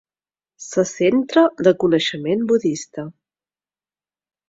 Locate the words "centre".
0.91-1.45